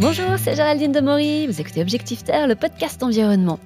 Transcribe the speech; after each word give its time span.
Bonjour, 0.00 0.38
c'est 0.42 0.56
Géraldine 0.56 0.92
Demory. 0.92 1.46
Vous 1.46 1.60
écoutez 1.60 1.82
Objectif 1.82 2.24
Terre, 2.24 2.46
le 2.46 2.54
podcast 2.54 3.02
environnement. 3.02 3.60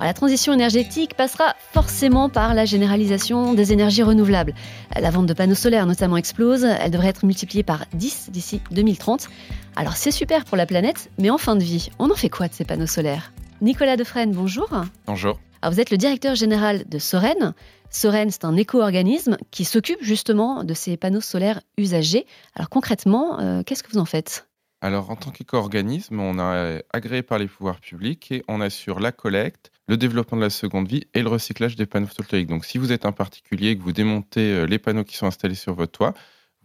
la 0.00 0.14
transition 0.14 0.54
énergétique 0.54 1.12
passera 1.12 1.54
forcément 1.74 2.30
par 2.30 2.54
la 2.54 2.64
généralisation 2.64 3.52
des 3.52 3.74
énergies 3.74 4.02
renouvelables. 4.02 4.54
La 4.98 5.10
vente 5.10 5.26
de 5.26 5.34
panneaux 5.34 5.54
solaires 5.54 5.84
notamment 5.84 6.16
explose, 6.16 6.64
elle 6.64 6.90
devrait 6.90 7.08
être 7.08 7.26
multipliée 7.26 7.64
par 7.64 7.84
10 7.92 8.30
d'ici 8.30 8.62
2030. 8.70 9.28
Alors 9.76 9.98
c'est 9.98 10.10
super 10.10 10.46
pour 10.46 10.56
la 10.56 10.64
planète, 10.64 11.10
mais 11.18 11.28
en 11.28 11.36
fin 11.36 11.54
de 11.54 11.62
vie, 11.62 11.90
on 11.98 12.10
en 12.10 12.14
fait 12.14 12.30
quoi 12.30 12.48
de 12.48 12.54
ces 12.54 12.64
panneaux 12.64 12.86
solaires? 12.86 13.34
Nicolas 13.60 13.98
Defresne, 13.98 14.32
bonjour. 14.32 14.70
Bonjour. 15.06 15.38
Alors 15.60 15.74
vous 15.74 15.80
êtes 15.80 15.90
le 15.90 15.98
directeur 15.98 16.34
général 16.34 16.84
de 16.88 16.98
Soren. 16.98 17.52
Soren, 17.90 18.30
c'est 18.30 18.46
un 18.46 18.56
éco-organisme 18.56 19.36
qui 19.50 19.66
s'occupe 19.66 20.02
justement 20.02 20.64
de 20.64 20.72
ces 20.72 20.96
panneaux 20.96 21.20
solaires 21.20 21.60
usagés. 21.76 22.24
Alors 22.54 22.70
concrètement, 22.70 23.38
euh, 23.40 23.62
qu'est-ce 23.64 23.82
que 23.82 23.92
vous 23.92 23.98
en 23.98 24.06
faites? 24.06 24.47
Alors, 24.80 25.10
en 25.10 25.16
tant 25.16 25.32
qu'éco-organisme, 25.32 26.20
on 26.20 26.38
a 26.38 26.80
agréé 26.92 27.22
par 27.22 27.38
les 27.38 27.48
pouvoirs 27.48 27.80
publics 27.80 28.30
et 28.30 28.44
on 28.46 28.60
assure 28.60 29.00
la 29.00 29.10
collecte, 29.10 29.72
le 29.88 29.96
développement 29.96 30.38
de 30.38 30.42
la 30.42 30.50
seconde 30.50 30.86
vie 30.86 31.08
et 31.14 31.22
le 31.22 31.28
recyclage 31.28 31.74
des 31.74 31.86
panneaux 31.86 32.06
photovoltaïques. 32.06 32.46
Donc, 32.46 32.64
si 32.64 32.78
vous 32.78 32.92
êtes 32.92 33.04
un 33.04 33.10
particulier 33.10 33.70
et 33.70 33.78
que 33.78 33.82
vous 33.82 33.92
démontez 33.92 34.52
euh, 34.52 34.66
les 34.66 34.78
panneaux 34.78 35.02
qui 35.02 35.16
sont 35.16 35.26
installés 35.26 35.56
sur 35.56 35.74
votre 35.74 35.90
toit, 35.90 36.14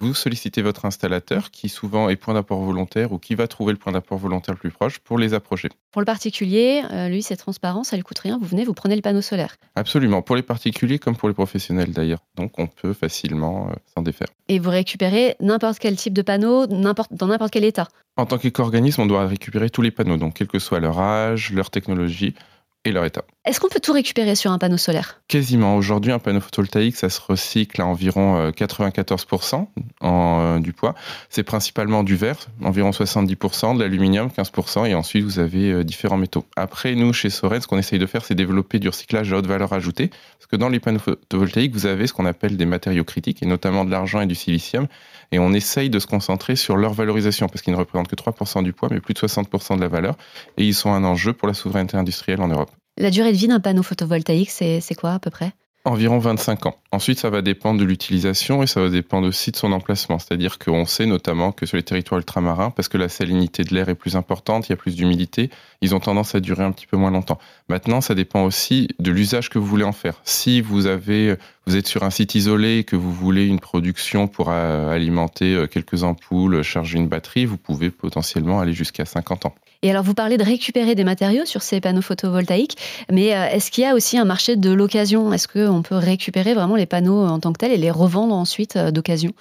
vous 0.04 0.14
sollicitez 0.14 0.62
votre 0.62 0.86
installateur 0.86 1.50
qui 1.50 1.70
souvent 1.70 2.10
est 2.10 2.16
point 2.16 2.34
d'apport 2.34 2.62
volontaire 2.62 3.14
ou 3.14 3.20
qui 3.20 3.36
va 3.36 3.48
trouver 3.48 3.72
le 3.72 3.80
point 3.80 3.94
d'apport 3.94 4.18
volontaire 4.18 4.54
le 4.54 4.60
plus 4.60 4.72
proche 4.72 5.00
pour 5.00 5.18
les 5.18 5.34
approcher. 5.34 5.70
Pour 5.92 6.02
le 6.02 6.06
particulier, 6.06 6.84
euh, 6.92 7.08
lui, 7.08 7.24
c'est 7.24 7.38
transparent, 7.38 7.84
ça 7.84 7.96
ne 7.96 8.00
lui 8.00 8.04
coûte 8.04 8.20
rien. 8.20 8.38
Vous 8.38 8.46
venez, 8.46 8.66
vous 8.66 8.74
prenez 8.74 8.96
le 8.96 9.02
panneau 9.02 9.22
solaire. 9.22 9.56
Absolument, 9.76 10.22
pour 10.22 10.36
les 10.36 10.42
particuliers 10.42 11.00
comme 11.00 11.16
pour 11.16 11.30
les 11.30 11.34
professionnels 11.34 11.92
d'ailleurs. 11.92 12.20
Donc 12.36 12.60
on 12.60 12.68
peut 12.68 12.94
facilement 12.94 13.70
euh, 13.70 13.74
s'en 13.96 14.02
défaire. 14.02 14.28
Et 14.50 14.60
vous 14.60 14.70
récupérez 14.70 15.36
n'importe 15.40 15.80
quel 15.80 15.96
type 15.96 16.14
de 16.14 16.22
panneau 16.22 16.68
dans 16.68 17.28
n'importe 17.28 17.52
quel 17.52 17.64
état 17.64 17.88
En 18.18 18.26
tant 18.26 18.38
qu'éco-organisme, 18.38 19.02
on 19.02 19.06
doit 19.06 19.26
récupérer 19.26 19.70
tous 19.70 19.82
les 19.82 19.92
panneaux, 19.92 20.18
donc 20.18 20.34
quel 20.36 20.48
que 20.48 20.60
soit 20.60 20.80
leur 20.80 21.00
âge, 21.00 21.54
leur 21.54 21.70
technologie 21.70 22.36
et 22.84 22.92
leur 22.92 23.06
état. 23.06 23.24
Est-ce 23.46 23.60
qu'on 23.60 23.68
peut 23.68 23.82
tout 23.82 23.92
récupérer 23.92 24.36
sur 24.36 24.52
un 24.54 24.58
panneau 24.58 24.78
solaire? 24.78 25.20
Quasiment. 25.28 25.76
Aujourd'hui, 25.76 26.14
un 26.14 26.20
panneau 26.20 26.40
photovoltaïque, 26.40 26.96
ça 26.96 27.10
se 27.10 27.20
recycle 27.20 27.82
à 27.82 27.86
environ 27.86 28.50
94% 28.52 29.56
euh, 29.56 29.66
en, 30.00 30.40
euh, 30.40 30.60
du 30.60 30.72
poids. 30.72 30.96
C'est 31.30 31.44
principalement 31.44 32.04
du 32.04 32.16
verre, 32.16 32.38
environ 32.64 32.92
70%, 32.92 33.76
de 33.76 33.84
l'aluminium, 33.84 34.30
15%, 34.30 34.86
et 34.86 34.96
ensuite 34.96 35.26
vous 35.26 35.40
avez 35.40 35.74
euh, 35.74 35.84
différents 35.84 36.16
métaux. 36.16 36.46
Après, 36.56 36.96
nous, 36.96 37.12
chez 37.12 37.30
Soren, 37.30 37.60
ce 37.60 37.68
qu'on 37.68 37.78
essaye 37.78 38.00
de 38.00 38.06
faire, 38.06 38.24
c'est 38.24 38.34
développer 38.34 38.80
du 38.80 38.88
recyclage 38.88 39.34
à 39.34 39.38
haute 39.38 39.48
valeur 39.48 39.74
ajoutée, 39.74 40.08
parce 40.08 40.48
que 40.50 40.56
dans 40.56 40.70
les 40.70 40.80
panneaux 40.80 41.00
photovoltaïques, 41.00 41.74
vous 41.74 41.86
avez 41.86 42.08
ce 42.08 42.14
qu'on 42.14 42.26
appelle 42.26 42.56
des 42.56 42.66
matériaux 42.66 43.04
critiques, 43.04 43.44
et 43.44 43.46
notamment 43.46 43.84
de 43.84 43.92
l'argent 43.92 44.22
et 44.22 44.26
du 44.26 44.36
silicium, 44.36 44.88
et 45.34 45.40
on 45.40 45.52
essaye 45.52 45.90
de 45.90 46.00
se 46.00 46.08
concentrer 46.08 46.56
sur 46.56 46.78
leur 46.78 46.94
valorisation, 46.94 47.50
parce 47.50 47.62
qu'ils 47.62 47.74
ne 47.74 47.78
représentent 47.78 48.08
que 48.08 48.16
3% 48.16 48.64
du 48.64 48.72
poids, 48.72 48.88
mais 48.90 49.02
plus 49.02 49.16
de 49.16 49.20
60% 49.20 49.76
de 49.76 49.82
la 49.82 49.90
valeur, 49.90 50.16
et 50.56 50.64
ils 50.64 50.74
sont 50.74 50.94
un 50.94 51.04
enjeu 51.04 51.34
pour 51.34 51.50
la 51.50 51.54
souveraineté 51.54 51.98
industrielle 51.98 52.40
en 52.40 52.48
Europe. 52.48 52.72
La 53.04 53.10
durée 53.10 53.34
de 53.34 53.38
vie 53.38 53.50
d'un 53.50 53.60
panneau 53.60 53.84
photovoltaïque, 53.84 54.50
c'est 54.50 54.96
quoi 54.96 55.12
à 55.12 55.20
peu 55.20 55.30
près? 55.30 55.52
Environ 55.86 56.18
25 56.18 56.66
ans. 56.68 56.78
Ensuite, 56.94 57.20
ça 57.20 57.30
va 57.30 57.42
dépendre 57.42 57.78
de 57.78 57.84
l'utilisation 57.84 58.64
et 58.64 58.68
ça 58.68 58.80
va 58.80 58.90
dépendre 58.90 59.28
aussi 59.28 59.52
de 59.52 59.58
son 59.58 59.74
emplacement. 59.74 60.18
C'est-à-dire 60.18 60.58
qu'on 60.58 60.86
sait 60.86 61.06
notamment 61.06 61.52
que 61.52 61.66
sur 61.66 61.76
les 61.76 61.84
territoires 61.84 62.20
ultramarins, 62.20 62.70
parce 62.72 62.88
que 62.88 62.98
la 62.98 63.10
salinité 63.10 63.64
de 63.64 63.76
l'air 63.76 63.90
est 63.90 63.96
plus 63.96 64.16
importante, 64.16 64.70
il 64.70 64.72
y 64.72 64.74
a 64.74 64.78
plus 64.78 64.96
d'humidité, 64.96 65.50
ils 65.82 65.94
ont 65.94 66.00
tendance 66.00 66.36
à 66.36 66.40
durer 66.40 66.64
un 66.64 66.72
petit 66.72 66.88
peu 66.88 66.96
moins 66.96 67.12
longtemps. 67.12 67.38
Maintenant, 67.68 68.00
ça 68.00 68.16
dépend 68.16 68.46
aussi 68.46 68.88
de 69.00 69.12
l'usage 69.12 69.50
que 69.50 69.60
vous 69.60 69.66
voulez 69.66 69.84
en 69.84 69.92
faire. 69.92 70.22
Si 70.24 70.62
vous 70.62 70.88
avez, 70.88 71.36
vous 71.68 71.76
êtes 71.76 71.88
sur 71.88 72.04
un 72.04 72.12
site 72.12 72.34
isolé 72.34 72.78
et 72.78 72.84
que 72.86 72.96
vous 72.96 73.12
voulez 73.12 73.46
une 73.46 73.60
production 73.60 74.30
pour 74.30 74.52
euh, 74.52 74.90
alimenter 74.90 75.54
euh, 75.54 75.68
quelques 75.68 76.04
ampoules, 76.04 76.62
charger 76.62 76.98
une 76.98 77.10
batterie, 77.10 77.44
vous 77.44 77.58
pouvez 77.58 77.90
potentiellement 77.90 78.62
aller 78.62 78.74
jusqu'à 78.74 79.04
50 79.04 79.48
ans. 79.48 79.56
Et 79.84 79.90
alors, 79.90 80.04
vous 80.04 80.14
parlez 80.14 80.38
de 80.38 80.44
récupérer 80.44 80.96
des 80.96 81.04
matériaux 81.04 81.46
sur 81.46 81.62
ces 81.62 81.82
panneaux 81.82 82.02
photovoltaïques, 82.02 82.78
mais 83.12 83.36
euh, 83.36 83.50
est-ce 83.50 83.70
qu'il 83.70 83.84
y 83.84 83.88
a 83.88 83.94
aussi 83.94 84.18
un 84.18 84.24
marché 84.24 84.56
de 84.56 84.72
l'occasion? 84.72 85.34
Est-ce 85.34 85.50
qu'on 85.74 85.82
peut 85.82 85.96
récupérer 85.96 86.54
vraiment 86.54 86.76
les 86.76 86.86
panneaux 86.86 87.26
en 87.26 87.40
tant 87.40 87.52
que 87.52 87.58
tels 87.58 87.72
et 87.72 87.78
les 87.78 87.92
revendre 87.92 88.36
ensuite 88.36 88.76
euh, 88.76 88.92
d'occasion 88.92 89.34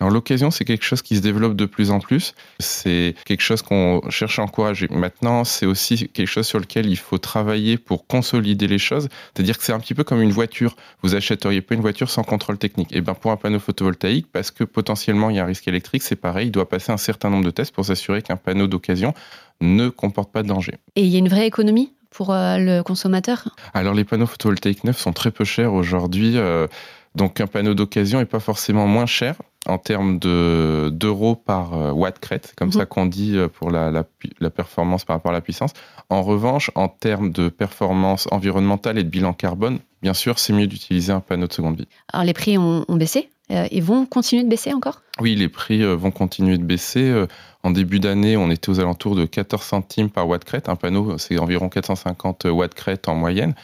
alors 0.00 0.10
l'occasion, 0.10 0.50
c'est 0.50 0.64
quelque 0.64 0.84
chose 0.84 1.02
qui 1.02 1.14
se 1.14 1.20
développe 1.20 1.54
de 1.54 1.66
plus 1.66 1.90
en 1.90 2.00
plus. 2.00 2.34
C'est 2.58 3.14
quelque 3.26 3.42
chose 3.42 3.60
qu'on 3.60 4.00
cherche 4.08 4.38
à 4.38 4.42
encourager. 4.42 4.88
Maintenant, 4.90 5.44
c'est 5.44 5.66
aussi 5.66 6.08
quelque 6.08 6.26
chose 6.26 6.46
sur 6.46 6.58
lequel 6.58 6.86
il 6.86 6.96
faut 6.96 7.18
travailler 7.18 7.76
pour 7.76 8.06
consolider 8.06 8.66
les 8.66 8.78
choses. 8.78 9.10
C'est-à-dire 9.34 9.58
que 9.58 9.62
c'est 9.62 9.74
un 9.74 9.78
petit 9.78 9.92
peu 9.92 10.02
comme 10.02 10.22
une 10.22 10.32
voiture. 10.32 10.74
Vous 11.02 11.14
achèteriez 11.16 11.60
pas 11.60 11.74
une 11.74 11.82
voiture 11.82 12.08
sans 12.08 12.22
contrôle 12.22 12.56
technique. 12.56 12.90
Et 12.92 12.98
eh 12.98 13.00
bien 13.02 13.12
pour 13.12 13.30
un 13.30 13.36
panneau 13.36 13.58
photovoltaïque, 13.58 14.28
parce 14.32 14.50
que 14.50 14.64
potentiellement 14.64 15.28
il 15.28 15.36
y 15.36 15.38
a 15.38 15.42
un 15.42 15.46
risque 15.46 15.68
électrique, 15.68 16.02
c'est 16.02 16.16
pareil. 16.16 16.46
Il 16.46 16.50
doit 16.50 16.66
passer 16.66 16.92
un 16.92 16.96
certain 16.96 17.28
nombre 17.28 17.44
de 17.44 17.50
tests 17.50 17.74
pour 17.74 17.84
s'assurer 17.84 18.22
qu'un 18.22 18.36
panneau 18.36 18.68
d'occasion 18.68 19.12
ne 19.60 19.90
comporte 19.90 20.32
pas 20.32 20.42
de 20.42 20.48
danger. 20.48 20.76
Et 20.96 21.02
il 21.02 21.08
y 21.08 21.16
a 21.16 21.18
une 21.18 21.28
vraie 21.28 21.46
économie? 21.46 21.92
Pour 22.10 22.32
euh, 22.32 22.58
le 22.58 22.82
consommateur 22.82 23.48
Alors 23.74 23.94
les 23.94 24.04
panneaux 24.04 24.26
photovoltaïques 24.26 24.84
neufs 24.84 24.98
sont 24.98 25.12
très 25.12 25.30
peu 25.30 25.44
chers 25.44 25.72
aujourd'hui. 25.72 26.36
Euh, 26.36 26.66
donc 27.14 27.40
un 27.40 27.46
panneau 27.46 27.74
d'occasion 27.74 28.18
n'est 28.18 28.24
pas 28.24 28.40
forcément 28.40 28.86
moins 28.86 29.06
cher 29.06 29.36
en 29.66 29.78
termes 29.78 30.18
d'euros 30.18 31.34
par 31.34 31.74
euh, 31.74 31.90
watt 31.92 32.18
crête, 32.18 32.54
comme 32.56 32.68
mhm. 32.68 32.74
ça 32.74 32.86
qu'on 32.86 33.06
dit 33.06 33.36
pour 33.54 33.70
la, 33.70 33.90
la, 33.90 34.50
performance 34.50 35.04
par 35.04 35.16
rapport 35.16 35.30
à 35.30 35.34
la 35.34 35.40
puissance. 35.40 35.72
En 36.08 36.22
revanche, 36.22 36.70
en 36.74 36.88
termes 36.88 37.30
de 37.30 37.48
performance 37.48 38.28
environnementale 38.30 38.98
et 38.98 39.04
de 39.04 39.08
bilan 39.08 39.32
carbone, 39.32 39.80
bien 40.02 40.14
sûr, 40.14 40.38
c'est 40.38 40.52
mieux 40.52 40.66
d'utiliser 40.66 41.12
un 41.12 41.20
panneau 41.20 41.46
de 41.46 41.52
seconde 41.52 41.76
vie. 41.76 41.88
Alors 42.12 42.24
les 42.24 42.32
prix 42.32 42.58
ont, 42.58 42.84
ont 42.88 42.96
baissé 42.96 43.28
euh, 43.50 43.66
Ils 43.70 43.82
vont 43.82 44.06
continuer 44.06 44.42
de 44.44 44.48
baisser 44.48 44.72
encore? 44.72 45.02
Oui, 45.20 45.34
les 45.34 45.48
prix 45.48 45.82
vont 45.82 46.10
continuer 46.10 46.56
de 46.56 46.64
baisser. 46.64 47.26
En 47.62 47.70
début 47.70 48.00
d'année, 48.00 48.38
on 48.38 48.50
était 48.50 48.70
aux 48.70 48.80
alentours 48.80 49.14
de 49.14 49.26
14 49.26 49.62
centimes 49.62 50.08
par 50.08 50.26
watt 50.26 50.42
crête. 50.42 50.70
Un 50.70 50.76
panneau, 50.76 51.18
c'est 51.18 51.38
environ 51.38 51.68
450 51.68 52.46
watts 52.46 52.72
crête 52.72 53.06
en 53.06 53.14
moyenne. 53.14 53.54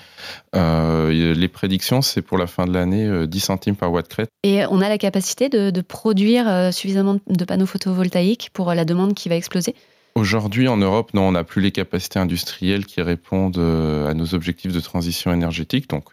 Euh, 0.54 1.34
les 1.34 1.48
prédictions, 1.48 2.02
c'est 2.02 2.20
pour 2.20 2.36
la 2.36 2.46
fin 2.46 2.66
de 2.66 2.74
l'année 2.74 3.26
10 3.26 3.38
euh, 3.38 3.40
centimes 3.40 3.76
par 3.76 3.90
watt 3.90 4.06
crête. 4.06 4.28
Et 4.42 4.66
on 4.66 4.82
a 4.82 4.90
la 4.90 4.98
capacité 4.98 5.48
de, 5.48 5.80
produire 5.80 6.46
euh, 6.46 6.70
suffisamment 6.72 7.18
de 7.26 7.44
panneaux 7.44 7.66
photovoltaïques 7.66 8.50
pour 8.52 8.74
la 8.74 8.84
demande 8.84 9.14
qui 9.14 9.30
va 9.30 9.36
exploser? 9.36 9.74
Aujourd'hui, 10.16 10.66
en 10.66 10.78
Europe, 10.78 11.12
non, 11.14 11.28
on 11.28 11.32
n'a 11.32 11.44
plus 11.44 11.60
les 11.60 11.72
capacités 11.72 12.18
industrielles 12.18 12.86
qui 12.86 13.02
répondent 13.02 13.58
à 13.58 14.14
nos 14.14 14.34
objectifs 14.34 14.72
de 14.72 14.80
transition 14.80 15.32
énergétique. 15.32 15.90
Donc, 15.90 16.06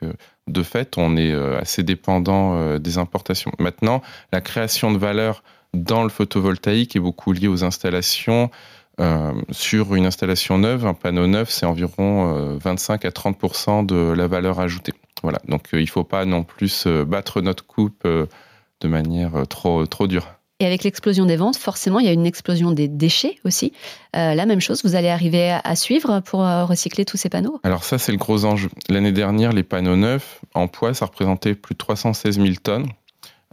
de 0.48 0.64
fait, 0.64 0.98
on 0.98 1.16
est 1.16 1.34
assez 1.34 1.84
dépendant 1.84 2.78
des 2.80 2.98
importations. 2.98 3.54
Maintenant, 3.60 4.02
la 4.34 4.42
création 4.42 4.92
de 4.92 4.98
valeur 4.98 5.42
dans 5.74 6.04
le 6.04 6.10
photovoltaïque 6.10 6.96
est 6.96 7.00
beaucoup 7.00 7.32
lié 7.32 7.48
aux 7.48 7.64
installations. 7.64 8.52
Euh, 9.00 9.34
sur 9.50 9.96
une 9.96 10.06
installation 10.06 10.60
neuve, 10.60 10.86
un 10.86 10.94
panneau 10.94 11.26
neuf, 11.26 11.50
c'est 11.50 11.66
environ 11.66 12.58
25 12.60 13.06
euh, 13.06 13.08
à 13.08 13.12
30 13.12 13.88
de 13.88 14.14
la 14.16 14.28
valeur 14.28 14.60
ajoutée. 14.60 14.94
Voilà. 15.24 15.40
Donc 15.48 15.74
euh, 15.74 15.80
il 15.80 15.86
ne 15.86 15.90
faut 15.90 16.04
pas 16.04 16.26
non 16.26 16.44
plus 16.44 16.88
battre 16.88 17.42
notre 17.42 17.66
coupe 17.66 18.04
de 18.06 18.88
manière 18.88 19.48
trop, 19.48 19.86
trop 19.88 20.08
dure. 20.08 20.28
Et 20.60 20.66
avec 20.66 20.84
l'explosion 20.84 21.26
des 21.26 21.36
ventes, 21.36 21.58
forcément, 21.58 22.00
il 22.00 22.06
y 22.06 22.10
a 22.10 22.14
une 22.14 22.26
explosion 22.26 22.72
des 22.72 22.88
déchets 22.88 23.38
aussi. 23.44 23.74
la 24.14 24.46
même 24.46 24.62
chose, 24.62 24.84
vous 24.84 24.96
allez 24.96 25.10
arriver 25.10 25.52
à 25.52 25.76
suivre 25.76 26.22
pour 26.22 26.42
recycler 26.42 27.06
tous 27.06 27.18
ces 27.18 27.28
panneaux? 27.28 27.60
Alors 27.64 27.84
ça, 27.84 27.98
c'est 27.98 28.12
le 28.12 28.18
gros 28.18 28.46
enjeu. 28.46 28.70
L'année 28.88 29.12
dernière, 29.12 29.52
les 29.52 29.64
panneaux 29.64 29.96
neufs, 29.96 30.40
en 30.54 30.68
poids, 30.68 30.94
ça 30.94 31.06
représentait 31.06 31.56
plus 31.56 31.74
de 31.74 31.80
316 31.80 32.40
000 32.40 32.54
tonnes. 32.64 32.88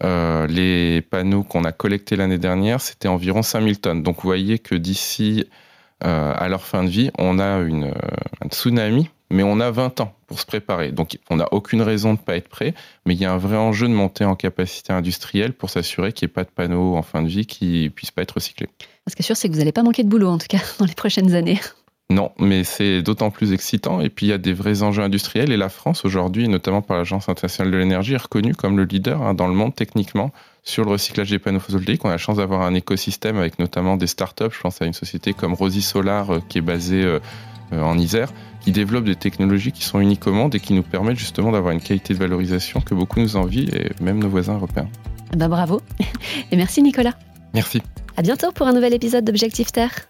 Euh, 0.03 0.47
les 0.47 1.03
panneaux 1.03 1.43
qu'on 1.43 1.65
a 1.65 1.73
collectés 1.73 2.17
l'année 2.17 2.39
dernière, 2.39 2.81
c'était 2.81 3.09
environ 3.09 3.43
5000 3.43 3.81
tonnes. 3.81 4.03
Donc 4.03 4.17
vous 4.17 4.29
voyez 4.29 4.59
que 4.59 4.75
d'ici 4.75 5.45
euh, 6.05 6.33
à 6.35 6.49
leur 6.49 6.63
fin 6.63 6.85
de 6.85 6.89
vie, 6.89 7.11
on 7.19 7.39
a 7.39 7.59
une, 7.59 7.85
euh, 7.85 8.45
un 8.45 8.49
tsunami, 8.49 9.11
mais 9.31 9.43
on 9.43 9.61
a 9.61 9.71
20 9.71 10.01
ans 10.01 10.13
pour 10.27 10.41
se 10.41 10.47
préparer. 10.47 10.93
Donc 10.93 11.19
on 11.31 11.37
n'a 11.37 11.49
aucune 11.53 11.83
raison 11.83 12.15
de 12.15 12.19
ne 12.19 12.25
pas 12.25 12.37
être 12.37 12.49
prêt, 12.49 12.75
mais 13.07 13.15
il 13.15 13.21
y 13.21 13.25
a 13.25 13.33
un 13.33 13.39
vrai 13.39 13.57
enjeu 13.57 13.89
de 13.89 13.93
monter 13.93 14.25
en 14.25 14.37
capacité 14.37 14.93
industrielle 14.93 15.53
pour 15.53 15.71
s'assurer 15.71 16.13
qu'il 16.13 16.27
n'y 16.27 16.31
ait 16.31 16.35
pas 16.35 16.45
de 16.45 16.51
panneaux 16.51 16.97
en 16.97 17.03
fin 17.03 17.23
de 17.23 17.29
vie 17.29 17.47
qui 17.47 17.85
ne 17.85 17.89
puissent 17.89 18.11
pas 18.11 18.23
être 18.23 18.33
recyclés. 18.33 18.69
Ce 19.07 19.15
qui 19.15 19.23
est 19.23 19.25
sûr, 19.25 19.37
c'est 19.37 19.49
que 19.49 19.55
vous 19.55 19.59
n'allez 19.59 19.73
pas 19.73 19.83
manquer 19.83 20.05
de 20.05 20.09
boulot, 20.09 20.29
en 20.29 20.39
tout 20.39 20.47
cas, 20.49 20.61
dans 20.79 20.87
les 20.87 20.95
prochaines 20.95 21.35
années. 21.35 21.61
Non, 22.11 22.33
mais 22.41 22.65
c'est 22.65 23.03
d'autant 23.03 23.31
plus 23.31 23.53
excitant. 23.53 24.01
Et 24.01 24.11
puis 24.11 24.27
il 24.27 24.29
y 24.31 24.33
a 24.33 24.39
des 24.39 24.53
vrais 24.53 24.83
enjeux 24.83 25.03
industriels. 25.03 25.53
Et 25.53 25.57
la 25.57 25.69
France, 25.69 26.05
aujourd'hui, 26.05 26.49
notamment 26.49 26.83
par 26.83 26.97
l'Agence 26.97 27.29
internationale 27.29 27.73
de 27.73 27.79
l'énergie, 27.79 28.15
est 28.15 28.23
reconnue 28.23 28.55
comme 28.55 28.77
le 28.77 28.83
leader 28.83 29.23
hein, 29.23 29.33
dans 29.33 29.47
le 29.47 29.55
monde 29.55 29.77
techniquement 29.77 30.33
sur 30.65 30.85
le 30.85 30.91
recyclage 30.91 31.31
des 31.31 31.39
panneaux 31.39 31.61
photovoltaïques. 31.61 32.05
On 32.05 32.09
a 32.09 32.13
la 32.13 32.19
chance 32.19 32.39
d'avoir 32.39 32.63
un 32.63 32.75
écosystème 32.75 33.37
avec 33.39 33.61
notamment 33.61 33.97
des 33.97 34.09
startups. 34.09 34.51
Je 34.51 34.61
pense 34.61 34.83
à 34.83 34.87
une 34.87 34.93
société 34.93 35.35
comme 35.35 35.55
Rosy 35.55 35.83
Solar 35.83 36.35
euh, 36.35 36.41
qui 36.49 36.59
est 36.59 36.63
basée 36.63 37.05
euh, 37.05 37.21
en 37.73 37.99
Isère, 37.99 38.33
qui 38.61 38.73
développe 38.73 39.05
des 39.05 39.17
technologies 39.17 39.73
qui 39.73 39.85
sont 39.85 40.01
uniques 40.01 40.27
au 40.27 40.33
monde 40.33 40.55
et 40.55 40.61
qui 40.61 40.73
nous 40.73 40.83
permettent 40.83 41.19
justement 41.19 41.53
d'avoir 41.53 41.73
une 41.73 41.81
qualité 41.81 42.15
de 42.15 42.19
valorisation 42.19 42.81
que 42.81 42.95
beaucoup 42.95 43.21
nous 43.21 43.37
envient 43.37 43.69
et 43.73 43.91
même 44.03 44.19
nos 44.19 44.29
voisins 44.29 44.55
européens. 44.55 44.89
Ben 45.37 45.49
bravo 45.49 45.81
et 46.51 46.57
merci 46.57 46.83
Nicolas. 46.83 47.15
Merci. 47.55 47.83
À 48.17 48.23
bientôt 48.23 48.53
pour 48.53 48.67
un 48.67 48.73
nouvel 48.73 48.95
épisode 48.95 49.25
d'Objectif 49.25 49.73
Terre. 49.73 50.10